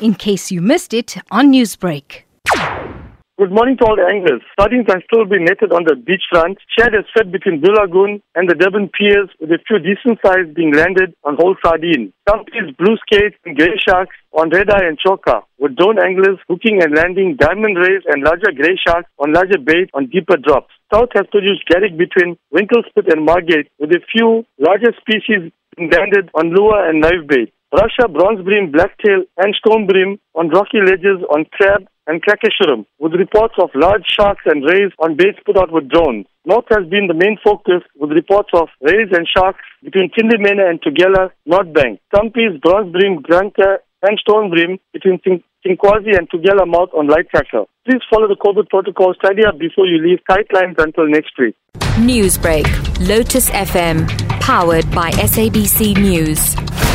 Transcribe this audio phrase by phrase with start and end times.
[0.00, 2.22] in case you missed it on Newsbreak.
[3.38, 4.40] Good morning to all the anglers.
[4.56, 6.56] Sardines are still be netted on the beachfront.
[6.72, 7.76] Shad has fed between Blue
[8.32, 12.16] and the Durban piers with a few decent size being landed on whole sardine.
[12.24, 16.40] Some Stumpy's blue skates and grey sharks on red eye and chokka, with drone anglers
[16.48, 20.72] hooking and landing diamond rays and larger grey sharks on larger bait on deeper drops.
[20.88, 26.32] South has produced garrick between Winklespruit and Margate, with a few larger species being landed
[26.32, 27.52] on lure and live bait.
[27.76, 32.48] Russia bronze bream, blacktail, and stone bream on rocky ledges on crab and cracker
[32.98, 36.24] with reports of large sharks and rays on baits put out with drones.
[36.46, 40.70] North has been the main focus, with reports of rays and sharks between Tinley Manor
[40.70, 42.00] and Tugela, North Bank.
[42.14, 45.20] Stumpy's bronze bream, granka, and stone bream between
[45.66, 47.64] Zinkwazi and Tugela Mouth on light tracker.
[47.84, 51.56] Please follow the COVID protocols, tidy up before you leave, tight lines until next week.
[51.98, 52.66] Newsbreak,
[53.06, 54.08] Lotus FM,
[54.40, 56.85] powered by SABC News.